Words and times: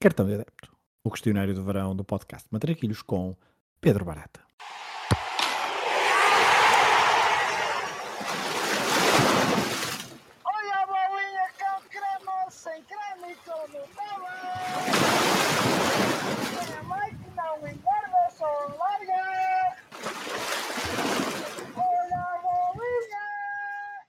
Cartão 0.00 0.26
de 0.26 0.34
Adepto, 0.34 0.70
o 1.02 1.10
questionário 1.10 1.52
do 1.54 1.64
verão 1.64 1.94
do 1.96 2.04
podcast 2.04 2.46
Matraquilhos 2.52 3.02
com 3.02 3.36
Pedro 3.80 4.04
Barata. 4.04 4.40
Olha 10.44 10.74
a 10.82 10.86
bolinha 10.86 11.48
com 11.58 11.82
creme, 11.88 12.50
sem 12.50 12.82
creme 12.84 13.32
e 13.32 13.36
com 13.44 13.60
Nutella. 13.72 14.34
Minha 16.64 16.82
mãe 16.84 17.10
que 17.16 17.30
não 17.34 17.56
engorda, 17.68 18.30
só 18.30 18.46
larga. 18.78 19.76
Olha 21.74 22.18
a 22.18 22.38
bolinha. 22.42 23.26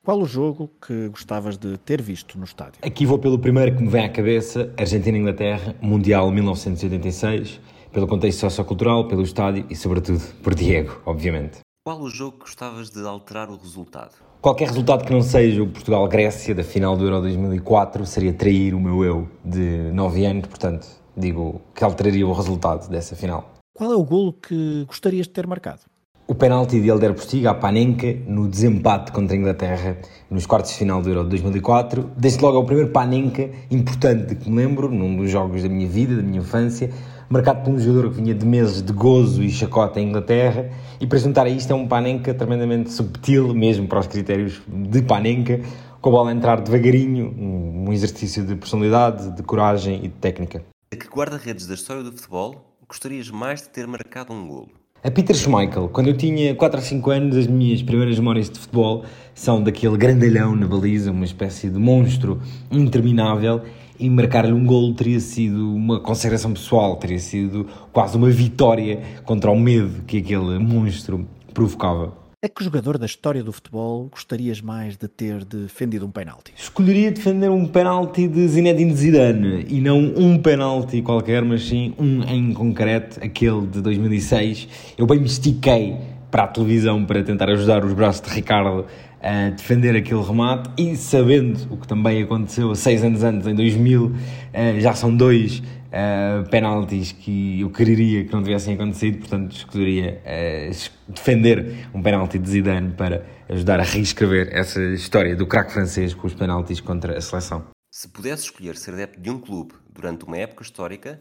Qual 0.10 0.22
o 0.22 0.26
jogo 0.26 0.72
que 0.88 1.08
gostavas 1.10 1.56
de 1.56 1.78
ter 1.78 2.02
visto 2.02 2.36
no 2.36 2.44
estádio? 2.44 2.82
Aqui 2.82 3.06
vou 3.06 3.20
pelo 3.20 3.38
primeiro 3.38 3.76
que 3.76 3.84
me 3.84 3.90
vem 3.90 4.06
à 4.06 4.10
cabeça, 4.10 4.74
Argentina-Inglaterra, 4.76 5.76
Mundial 5.80 6.32
1986, 6.32 7.62
pelo 7.94 8.08
contexto 8.08 8.40
sociocultural, 8.40 9.08
pelo 9.08 9.22
estádio 9.22 9.68
e, 9.70 9.76
sobretudo, 9.76 10.20
por 10.42 10.56
Diego, 10.56 11.00
obviamente. 11.06 11.60
Qual 11.86 12.02
o 12.02 12.10
jogo 12.10 12.40
que 12.40 12.46
gostavas 12.46 12.90
de 12.90 13.06
alterar 13.06 13.52
o 13.52 13.56
resultado? 13.56 14.16
Qualquer 14.42 14.70
resultado 14.70 15.06
que 15.06 15.14
não 15.14 15.22
seja 15.22 15.62
o 15.62 15.68
Portugal-Grécia 15.68 16.56
da 16.56 16.64
final 16.64 16.98
do 16.98 17.06
Euro 17.06 17.22
2004 17.22 18.04
seria 18.08 18.34
trair 18.34 18.74
o 18.74 18.80
meu 18.80 19.04
eu 19.04 19.28
de 19.46 19.92
9 19.94 20.26
anos, 20.26 20.48
portanto, 20.48 20.88
digo 21.16 21.62
que 21.76 21.84
alteraria 21.84 22.26
o 22.26 22.34
resultado 22.34 22.90
dessa 22.90 23.16
final. 23.16 23.54
Qual 23.76 23.94
é 23.94 23.96
o 23.96 24.04
golo 24.04 24.34
que 24.34 24.86
gostarias 24.88 25.28
de 25.28 25.34
ter 25.34 25.46
marcado? 25.46 25.82
O 26.30 26.36
penalti 26.36 26.80
de 26.80 26.88
Elder 26.88 27.16
Postiga 27.16 27.50
à 27.50 27.54
Panenka 27.56 28.16
no 28.28 28.48
desempate 28.48 29.12
contra 29.12 29.36
a 29.36 29.40
Inglaterra 29.40 29.98
nos 30.30 30.46
quartos 30.46 30.70
de 30.70 30.78
final 30.78 31.02
do 31.02 31.10
Euro 31.10 31.24
de 31.24 31.30
2004. 31.32 32.12
Desde 32.16 32.40
logo 32.44 32.56
é 32.56 32.60
o 32.60 32.64
primeiro 32.64 32.92
Panenka 32.92 33.50
importante 33.72 34.36
que 34.36 34.48
me 34.48 34.58
lembro, 34.58 34.92
num 34.92 35.18
dos 35.18 35.32
jogos 35.32 35.64
da 35.64 35.68
minha 35.68 35.90
vida, 35.90 36.16
da 36.16 36.22
minha 36.22 36.40
infância, 36.40 36.92
marcado 37.28 37.64
por 37.64 37.74
um 37.74 37.80
jogador 37.80 38.12
que 38.12 38.22
vinha 38.22 38.36
de 38.36 38.46
meses 38.46 38.84
de 38.84 38.94
gozo 38.94 39.42
e 39.42 39.50
chacota 39.50 40.00
em 40.00 40.10
Inglaterra. 40.10 40.70
E 41.02 41.08
para 41.08 41.18
juntar 41.18 41.48
a 41.48 41.50
isto 41.50 41.72
é 41.74 41.76
um 41.76 41.88
Panenka 41.88 42.32
tremendamente 42.32 42.92
subtil, 42.92 43.52
mesmo 43.56 43.88
para 43.88 44.00
os 44.00 44.06
critérios 44.06 44.62
de 44.68 45.02
Panenka, 45.02 45.60
com 46.00 46.10
a 46.10 46.12
bola 46.12 46.30
a 46.30 46.34
entrar 46.36 46.62
devagarinho, 46.62 47.34
um 47.40 47.92
exercício 47.92 48.46
de 48.46 48.56
personalidade, 48.56 49.36
de 49.36 49.42
coragem 49.42 50.06
e 50.06 50.08
de 50.08 50.14
técnica. 50.14 50.64
A 50.94 50.96
que 50.96 51.08
guarda-redes 51.08 51.66
da 51.66 51.74
história 51.74 52.04
do 52.04 52.12
futebol 52.12 52.78
gostarias 52.88 53.32
mais 53.32 53.64
de 53.64 53.70
ter 53.70 53.88
marcado 53.88 54.32
um 54.32 54.48
golo? 54.48 54.79
A 55.02 55.10
Peter 55.10 55.34
Schmeichel, 55.34 55.88
quando 55.88 56.08
eu 56.08 56.18
tinha 56.18 56.54
4 56.54 56.78
ou 56.78 56.86
5 56.86 57.10
anos, 57.10 57.38
as 57.38 57.48
minhas 57.48 57.82
primeiras 57.82 58.20
memórias 58.20 58.50
de 58.50 58.60
futebol 58.60 59.06
são 59.34 59.64
daquele 59.64 59.96
grandalhão 59.96 60.58
na 60.58 60.68
baliza, 60.68 61.10
uma 61.10 61.24
espécie 61.24 61.70
de 61.70 61.80
monstro 61.80 62.42
interminável, 62.70 63.62
e 63.98 64.10
marcar-lhe 64.10 64.52
um 64.52 64.66
golo 64.66 64.94
teria 64.94 65.22
sido 65.22 65.74
uma 65.74 66.02
consagração 66.02 66.52
pessoal, 66.52 66.98
teria 66.98 67.18
sido 67.18 67.66
quase 67.94 68.18
uma 68.18 68.30
vitória 68.30 69.02
contra 69.24 69.50
o 69.50 69.58
medo 69.58 70.04
que 70.04 70.18
aquele 70.18 70.60
monstro 70.60 71.26
provocava. 71.54 72.19
A 72.42 72.48
que 72.48 72.64
jogador 72.64 72.98
da 72.98 73.06
história 73.06 73.44
do 73.44 73.52
futebol 73.52 74.08
gostarias 74.10 74.62
mais 74.62 74.96
de 74.96 75.10
ter 75.10 75.44
defendido 75.44 76.06
um 76.06 76.10
penalti? 76.10 76.54
Escolheria 76.56 77.12
defender 77.12 77.50
um 77.52 77.68
penalti 77.68 78.30
de 78.30 78.48
Zinedine 78.48 78.96
Zidane 78.96 79.66
e 79.68 79.82
não 79.82 80.00
um 80.00 80.42
penalti 80.42 81.02
qualquer, 81.02 81.44
mas 81.44 81.68
sim 81.68 81.94
um 82.00 82.24
em 82.24 82.54
concreto, 82.54 83.20
aquele 83.22 83.68
de 83.68 83.82
2006. 83.82 84.70
Eu 84.98 85.06
bem 85.06 85.20
me 85.20 85.26
estiquei 85.26 85.98
para 86.32 86.44
a 86.44 86.48
televisão 86.48 87.04
para 87.04 87.22
tentar 87.24 87.50
ajudar 87.50 87.84
os 87.84 87.92
braços 87.92 88.22
de 88.22 88.34
Ricardo 88.34 88.86
a 89.22 89.50
defender 89.50 89.94
aquele 89.98 90.22
remate 90.22 90.70
e 90.78 90.96
sabendo 90.96 91.68
o 91.70 91.76
que 91.76 91.86
também 91.86 92.24
aconteceu 92.24 92.74
seis 92.74 93.04
anos 93.04 93.22
antes, 93.22 93.48
em 93.48 93.54
2000, 93.54 94.14
eh, 94.54 94.80
já 94.80 94.94
são 94.94 95.14
dois 95.14 95.62
eh, 95.92 96.44
penaltis 96.50 97.12
que 97.12 97.62
eu 97.62 97.70
quereria 97.70 98.24
que 98.26 98.32
não 98.34 98.44
tivessem 98.44 98.76
acontecido, 98.76 99.20
portanto 99.20 99.52
escolheria 99.56 100.22
es- 100.70 100.92
defender 101.08 101.88
um 101.94 102.02
penalti 102.02 102.38
de 102.40 102.50
Zidane 102.50 102.94
para 102.94 103.26
ajudar 103.50 103.80
a 103.80 103.84
reescrever 103.84 104.50
essa 104.52 104.82
história 104.94 105.36
do 105.36 105.48
craque 105.48 105.74
francês 105.74 106.14
com 106.14 106.28
os 106.28 106.34
penaltis 106.34 106.80
contra 106.80 107.18
a 107.18 107.22
seleção. 107.22 107.66
Se 107.92 108.08
pudesse 108.08 108.44
escolher 108.44 108.76
ser 108.76 108.94
adepto 108.94 109.20
de 109.20 109.30
um 109.32 109.40
clube 109.40 109.74
durante 109.92 110.24
uma 110.26 110.38
época 110.38 110.64
histórica, 110.64 111.20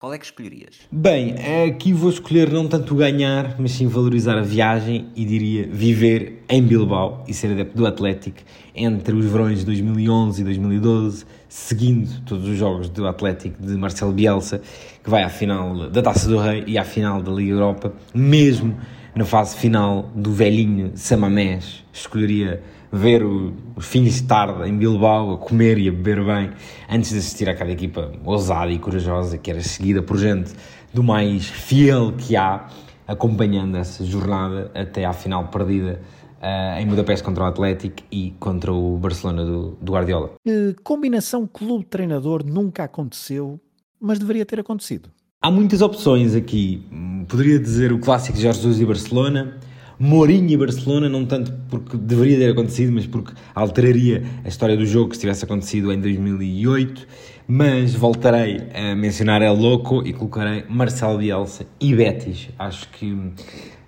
qual 0.00 0.14
é 0.14 0.18
que 0.18 0.24
escolherias? 0.24 0.76
Bem, 0.90 1.34
aqui 1.68 1.92
vou 1.92 2.08
escolher 2.08 2.50
não 2.50 2.66
tanto 2.66 2.94
ganhar, 2.94 3.56
mas 3.60 3.72
sim 3.72 3.86
valorizar 3.86 4.38
a 4.38 4.40
viagem 4.40 5.08
e 5.14 5.26
diria 5.26 5.68
viver 5.70 6.42
em 6.48 6.62
Bilbao 6.62 7.22
e 7.28 7.34
ser 7.34 7.52
adepto 7.52 7.76
do 7.76 7.86
Atlético 7.86 8.38
entre 8.74 9.14
os 9.14 9.26
verões 9.26 9.58
de 9.58 9.66
2011 9.66 10.40
e 10.40 10.44
2012, 10.44 11.26
seguindo 11.50 12.22
todos 12.22 12.48
os 12.48 12.56
jogos 12.56 12.88
do 12.88 13.06
Atlético 13.06 13.62
de 13.62 13.76
Marcelo 13.76 14.10
Bielsa, 14.10 14.62
que 15.04 15.10
vai 15.10 15.22
à 15.22 15.28
final 15.28 15.90
da 15.90 16.00
Taça 16.00 16.26
do 16.30 16.38
Rei 16.38 16.64
e 16.66 16.78
à 16.78 16.84
final 16.84 17.20
da 17.20 17.30
Liga 17.30 17.52
Europa, 17.52 17.92
mesmo 18.14 18.80
na 19.14 19.26
fase 19.26 19.54
final 19.54 20.10
do 20.14 20.32
velhinho 20.32 20.92
Samamés. 20.94 21.84
Escolheria 21.92 22.62
ver 22.92 23.22
o- 23.22 23.52
os 23.76 23.86
fins 23.86 24.14
de 24.14 24.22
tarde 24.24 24.68
em 24.68 24.76
Bilbao, 24.76 25.34
a 25.34 25.38
comer 25.38 25.78
e 25.78 25.88
a 25.88 25.92
beber 25.92 26.24
bem, 26.24 26.50
antes 26.90 27.10
de 27.10 27.18
assistir 27.18 27.48
àquela 27.48 27.70
equipa 27.70 28.12
ousada 28.24 28.70
e 28.70 28.78
corajosa 28.78 29.38
que 29.38 29.50
era 29.50 29.60
seguida 29.62 30.02
por 30.02 30.18
gente 30.18 30.52
do 30.92 31.02
mais 31.02 31.46
fiel 31.46 32.12
que 32.18 32.36
há, 32.36 32.68
acompanhando 33.06 33.76
essa 33.76 34.04
jornada 34.04 34.70
até 34.74 35.04
à 35.04 35.12
final 35.12 35.48
perdida 35.48 36.00
ah, 36.42 36.80
em 36.80 36.86
Budapeste 36.86 37.24
contra 37.24 37.44
o 37.44 37.46
Atlético 37.46 38.02
e 38.10 38.32
contra 38.40 38.72
o 38.72 38.96
Barcelona 38.96 39.44
do, 39.44 39.76
do 39.80 39.92
Guardiola. 39.92 40.30
Que 40.44 40.74
combinação 40.82 41.46
clube-treinador 41.46 42.44
nunca 42.44 42.84
aconteceu, 42.84 43.60
mas 44.00 44.18
deveria 44.18 44.44
ter 44.46 44.58
acontecido? 44.60 45.10
Há 45.42 45.50
muitas 45.50 45.80
opções 45.82 46.34
aqui. 46.34 46.82
Poderia 47.28 47.58
dizer 47.58 47.92
o 47.92 47.98
clássico 47.98 48.36
de 48.36 48.42
Jorge 48.42 48.58
Jesus 48.60 48.80
e 48.80 48.84
Barcelona, 48.86 49.58
Mourinho 50.02 50.48
e 50.48 50.56
Barcelona, 50.56 51.10
não 51.10 51.26
tanto 51.26 51.52
porque 51.68 51.94
deveria 51.94 52.38
ter 52.38 52.52
acontecido, 52.52 52.90
mas 52.90 53.06
porque 53.06 53.34
alteraria 53.54 54.24
a 54.42 54.48
história 54.48 54.74
do 54.74 54.86
jogo 54.86 55.12
se 55.12 55.20
tivesse 55.20 55.44
acontecido 55.44 55.92
em 55.92 56.00
2008. 56.00 57.06
Mas 57.46 57.94
voltarei 57.94 58.62
a 58.72 58.94
mencionar 58.96 59.42
El 59.42 59.56
Loco 59.56 60.02
e 60.06 60.14
colocarei 60.14 60.64
Marcelo 60.70 61.18
Bielsa 61.18 61.66
e 61.78 61.94
Betis. 61.94 62.48
Acho 62.58 62.88
que 62.88 63.14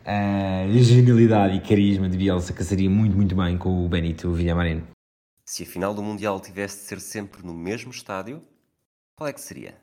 a 0.05 0.67
genialidade 0.71 1.57
e 1.57 1.61
carisma 1.61 2.11
de 2.11 2.19
Bielsa 2.19 2.53
casaria 2.53 2.91
muito, 2.91 3.17
muito 3.17 3.35
bem 3.35 3.57
com 3.57 3.83
o 3.83 3.89
Benito 3.89 4.31
Villamarino. 4.33 4.83
Se 5.47 5.63
a 5.63 5.67
final 5.67 5.95
do 5.95 6.03
Mundial 6.03 6.39
tivesse 6.41 6.81
de 6.81 6.83
ser 6.89 7.01
sempre 7.01 7.43
no 7.43 7.55
mesmo 7.55 7.91
estádio, 7.91 8.43
qual 9.17 9.31
é 9.31 9.33
que 9.33 9.41
seria? 9.41 9.77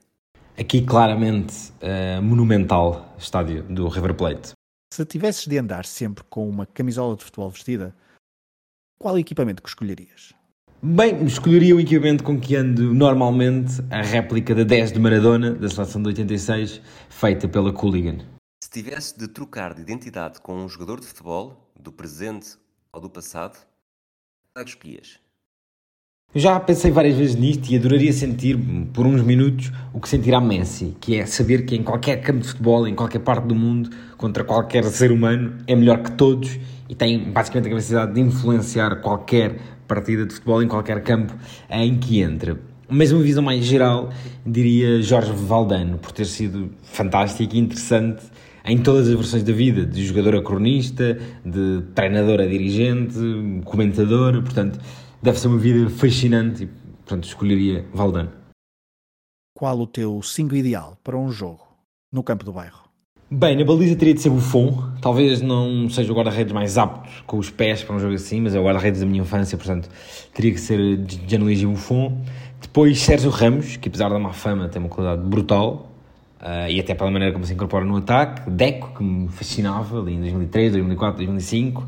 Aqui, 0.56 0.84
claramente, 0.84 1.74
eh, 1.82 2.20
monumental 2.22 3.16
estádio 3.18 3.64
do 3.64 3.88
River 3.88 4.14
Plate. 4.14 4.59
Se 4.92 5.06
tivesses 5.06 5.46
de 5.46 5.58
andar 5.58 5.86
sempre 5.86 6.24
com 6.24 6.50
uma 6.50 6.66
camisola 6.66 7.16
de 7.16 7.24
futebol 7.24 7.50
vestida, 7.52 7.96
qual 9.00 9.18
equipamento 9.20 9.62
que 9.62 9.70
escolherias? 9.70 10.34
Bem, 10.82 11.26
escolheria 11.26 11.76
o 11.76 11.80
equipamento 11.80 12.24
com 12.24 12.40
que 12.40 12.56
ando 12.56 12.94
normalmente 12.94 13.82
a 13.92 14.02
réplica 14.02 14.56
da 14.56 14.64
10 14.64 14.94
de 14.94 15.00
Maradona, 15.00 15.54
da 15.54 15.70
seleção 15.70 16.02
de 16.02 16.08
86, 16.08 16.82
feita 17.10 17.48
pela 17.48 17.72
Cooligan. 17.72 18.26
Se 18.64 18.70
tivesse 18.70 19.18
de 19.18 19.28
trocar 19.28 19.76
de 19.76 19.82
identidade 19.82 20.42
com 20.42 20.56
um 20.56 20.68
jogador 20.68 21.00
de 21.00 21.06
futebol, 21.06 21.72
do 21.80 21.92
presente 21.92 22.58
ou 22.92 23.00
do 23.00 23.10
passado, 23.10 23.58
qual 24.54 24.62
é 24.62 24.64
que 24.64 24.72
escolhias? 24.72 25.20
Eu 26.32 26.40
já 26.40 26.60
pensei 26.60 26.92
várias 26.92 27.18
vezes 27.18 27.36
nisto 27.36 27.72
e 27.72 27.76
adoraria 27.76 28.14
sentir, 28.14 28.56
por 28.94 29.08
uns 29.08 29.24
minutos, 29.24 29.72
o 29.92 30.00
que 30.00 30.08
sentirá 30.08 30.40
Messi, 30.40 30.96
que 31.02 31.16
é 31.16 31.26
saber 31.26 31.66
que 31.66 31.76
em 31.76 31.82
qualquer 31.82 32.18
campo 32.22 32.42
de 32.42 32.50
futebol, 32.50 32.88
em 32.88 32.94
qualquer 32.94 33.18
parte 33.18 33.48
do 33.48 33.56
mundo, 33.56 33.90
contra 34.16 34.44
qualquer 34.44 34.84
ser 34.84 35.12
humano, 35.12 35.56
é 35.66 35.76
melhor 35.76 36.04
que 36.04 36.12
todos 36.12 36.60
e 36.88 36.94
tem 36.94 37.32
basicamente 37.32 37.66
a 37.66 37.70
capacidade 37.72 38.14
de 38.14 38.22
influenciar 38.22 38.98
qualquer 38.98 39.58
partida 39.88 40.24
de 40.24 40.36
futebol 40.36 40.62
em 40.62 40.68
qualquer 40.68 41.02
campo 41.02 41.34
em 41.68 41.98
que 41.98 42.22
entra. 42.22 42.60
Mas 42.88 43.12
uma 43.12 43.24
visão 43.24 43.42
mais 43.42 43.66
geral, 43.66 44.12
diria 44.46 45.02
Jorge 45.02 45.34
Valdano, 45.34 45.98
por 45.98 46.12
ter 46.12 46.26
sido 46.26 46.70
fantástico 46.84 47.56
e 47.56 47.60
interessante 47.60 48.22
em 48.66 48.78
todas 48.78 49.08
as 49.08 49.16
versões 49.16 49.42
da 49.42 49.52
vida, 49.52 49.84
de 49.84 50.06
jogador 50.06 50.36
a 50.36 50.44
cronista, 50.44 51.18
de 51.44 51.82
treinador 51.96 52.40
a 52.40 52.46
dirigente, 52.46 53.18
comentador, 53.66 54.44
portanto, 54.44 54.80
deve 55.22 55.40
ser 55.40 55.48
uma 55.48 55.58
vida 55.58 55.90
fascinante 55.90 56.64
e, 56.64 56.68
portanto, 56.68 57.26
escolheria 57.26 57.86
Valdano. 57.94 58.32
Qual 59.54 59.80
o 59.80 59.88
teu 59.88 60.22
5 60.22 60.56
ideal 60.56 60.98
para 61.04 61.18
um 61.18 61.32
jogo 61.32 61.62
no 62.12 62.24
campo 62.24 62.46
do 62.46 62.54
bairro? 62.54 62.90
Bem, 63.32 63.56
na 63.56 63.64
baliza 63.64 63.96
teria 63.96 64.14
de 64.14 64.22
ser 64.22 64.30
Buffon. 64.30 64.92
Talvez 65.02 65.42
não 65.42 65.88
seja 65.90 66.12
o 66.12 66.16
guarda-redes 66.16 66.52
mais 66.52 66.78
apto 66.78 67.24
com 67.28 67.38
os 67.38 67.50
pés 67.50 67.84
para 67.84 67.96
um 67.96 68.00
jogo 68.00 68.16
assim, 68.16 68.42
mas 68.42 68.56
é 68.56 68.60
o 68.60 68.64
guarda-redes 68.64 69.02
da 69.02 69.06
minha 69.06 69.22
infância, 69.22 69.56
portanto 69.58 69.88
teria 70.34 70.52
que 70.52 70.60
ser 70.60 71.00
Gianluigi 71.28 71.66
Buffon. 71.66 72.24
Depois 72.60 73.00
Sérgio 73.00 73.30
Ramos, 73.30 73.78
que 73.78 73.88
apesar 73.88 74.10
da 74.10 74.18
má 74.18 74.34
fama 74.34 74.68
tem 74.68 74.82
uma 74.82 74.90
qualidade 74.90 75.22
brutal, 75.28 75.90
ah, 76.40 76.70
e 76.70 76.80
até 76.80 76.96
pela 76.96 77.12
maneira 77.12 77.34
como 77.34 77.46
se 77.46 77.54
incorpora 77.54 77.84
no 77.84 77.98
ataque. 77.98 78.50
Deco, 78.50 78.98
que 78.98 79.04
me 79.04 79.28
fascinava 79.28 80.00
ali 80.00 80.14
em 80.14 80.22
2003, 80.22 80.72
2004, 80.72 81.18
2005. 81.18 81.88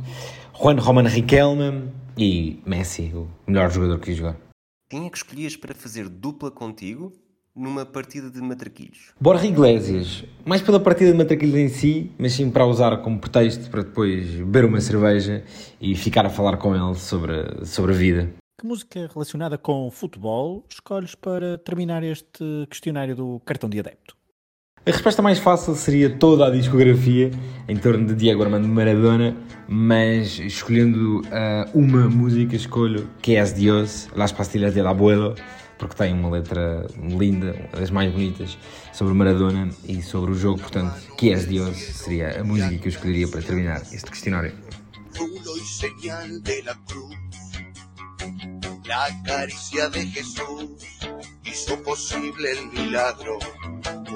Juan 0.61 0.75
Roman 0.75 1.07
Riquelme 1.07 1.89
e 2.17 2.61
Messi, 2.65 3.11
o 3.13 3.27
melhor 3.47 3.71
jogador 3.71 3.99
que 3.99 4.05
quis 4.05 4.17
jogar. 4.17 4.37
Quem 4.89 5.05
é 5.05 5.09
que 5.09 5.17
escolhias 5.17 5.55
para 5.55 5.73
fazer 5.73 6.09
dupla 6.09 6.51
contigo 6.51 7.13
numa 7.55 7.85
partida 7.85 8.29
de 8.29 8.41
matraquilhos? 8.41 9.13
Borja 9.19 9.45
Iglesias, 9.45 10.23
mais 10.45 10.61
pela 10.61 10.79
partida 10.79 11.11
de 11.11 11.17
matraquilhos 11.17 11.55
em 11.55 11.69
si, 11.69 12.11
mas 12.17 12.33
sim 12.33 12.49
para 12.49 12.65
usar 12.65 12.97
como 13.01 13.19
pretexto 13.19 13.69
para 13.69 13.83
depois 13.83 14.29
beber 14.29 14.65
uma 14.65 14.81
cerveja 14.81 15.43
e 15.79 15.95
ficar 15.95 16.25
a 16.25 16.29
falar 16.29 16.57
com 16.57 16.75
ele 16.75 16.95
sobre, 16.95 17.65
sobre 17.65 17.93
a 17.93 17.95
vida. 17.95 18.33
Que 18.59 18.67
música 18.67 19.09
relacionada 19.11 19.57
com 19.57 19.89
futebol 19.89 20.63
escolhes 20.69 21.15
para 21.15 21.57
terminar 21.57 22.03
este 22.03 22.67
questionário 22.69 23.15
do 23.15 23.41
cartão 23.45 23.69
de 23.69 23.79
adepto? 23.79 24.20
A 24.83 24.89
resposta 24.89 25.21
mais 25.21 25.37
fácil 25.37 25.75
seria 25.75 26.09
toda 26.09 26.47
a 26.47 26.49
discografia 26.49 27.29
em 27.67 27.77
torno 27.77 28.07
de 28.07 28.15
Diego 28.15 28.41
Armando 28.41 28.67
Maradona, 28.67 29.37
mas 29.67 30.39
escolhendo 30.39 31.19
uh, 31.19 31.69
uma 31.77 32.09
música, 32.09 32.55
escolho 32.55 33.07
Que 33.21 33.37
es 33.37 33.53
Dios, 33.53 34.09
Las 34.15 34.31
Pastillas 34.31 34.73
del 34.73 34.87
Abuelo, 34.87 35.35
porque 35.77 35.95
tem 35.95 36.11
uma 36.11 36.31
letra 36.31 36.87
linda, 36.97 37.53
uma 37.71 37.79
das 37.79 37.91
mais 37.91 38.11
bonitas, 38.11 38.57
sobre 38.91 39.13
Maradona 39.13 39.69
e 39.87 40.01
sobre 40.01 40.31
o 40.31 40.33
jogo, 40.33 40.59
portanto, 40.59 40.99
Que 41.15 41.29
es 41.29 41.47
Dios 41.47 41.77
seria 41.77 42.41
a 42.41 42.43
música 42.43 42.75
que 42.75 42.87
eu 42.87 42.91
escolheria 42.91 43.27
para 43.27 43.43
terminar 43.43 43.83
este 43.91 44.09
questionário. 44.09 44.51
La 48.87 49.23
caricia 49.23 49.89
de 49.89 50.05
Jesús 50.07 50.71
hizo 51.45 51.81
posible 51.83 52.51
el 52.51 52.65
milagro, 52.73 53.37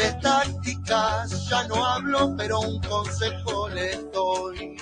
De 0.00 0.12
tácticas 0.22 1.50
ya 1.50 1.68
no 1.68 1.84
hablo, 1.84 2.34
pero 2.34 2.58
un 2.60 2.80
consejo 2.80 3.68
les 3.68 4.10
doy. 4.12 4.78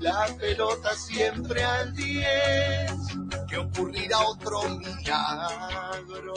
La 0.00 0.26
pelota 0.36 0.92
siempre 0.96 1.62
al 1.62 1.94
10, 1.94 2.26
que 3.48 3.58
ocurrirá 3.58 4.18
otro 4.22 4.68
milagro. 4.70 6.34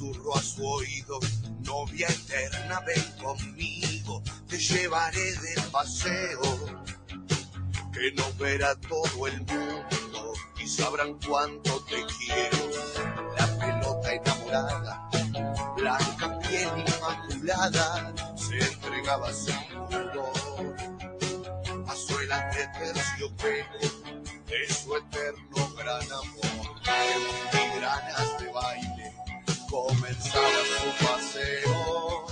10 0.00 0.14
susurró 0.14 0.34
a 0.34 0.42
su 0.42 0.66
oído, 0.66 1.20
novia 1.60 2.08
eterna, 2.08 2.80
ven 2.86 3.04
conmigo, 3.22 4.22
te 4.48 4.58
llevaré 4.58 5.32
de 5.32 5.60
paseo, 5.70 6.40
que 7.92 8.12
nos 8.12 8.38
verá 8.38 8.74
todo 8.76 9.26
el 9.26 9.40
mundo 9.40 10.32
y 10.58 10.66
sabrán 10.66 11.18
cuánto 11.26 11.84
te 11.84 12.02
quiero. 12.18 12.70
La 13.38 13.46
pelota 13.58 14.14
enamorada, 14.14 15.10
blanca 15.76 16.38
piel 16.40 16.70
inmaculada, 16.86 18.14
se 18.36 18.58
entregaba 18.58 19.32
sin 19.32 19.54
pudor 19.88 20.76
a 21.86 21.94
suelas 21.94 22.56
de 22.56 22.66
terciopelo 22.68 23.78
de 24.46 24.72
su 24.72 24.96
eterno 24.96 25.74
gran 25.76 26.12
amor. 26.12 27.49
Comenzaba 30.20 30.60
su 30.80 31.06
paseo. 31.06 32.26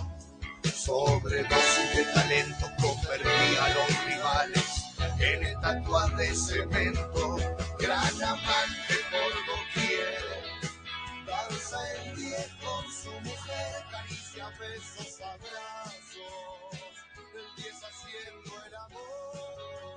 Sobredosis 0.74 1.96
de 1.96 2.04
talento 2.12 2.66
convertía 2.80 3.64
a 3.64 3.68
los 3.74 4.04
rivales 4.06 4.84
en 5.18 5.42
estatuas 5.44 6.16
de 6.16 6.34
cemento. 6.34 7.36
Gran 7.78 8.22
amante 8.22 8.94
por 9.10 9.32
doquier. 9.46 10.24
Danza 11.26 11.78
el 11.94 12.16
diez 12.16 12.48
con 12.62 12.84
su 12.92 13.10
mujer, 13.20 13.84
caricia, 13.90 14.48
besos, 14.58 15.20
abrazos. 15.20 16.68
El 17.34 17.62
diez 17.62 17.76
haciendo 17.82 18.64
el 18.66 18.74
amor. 18.76 19.87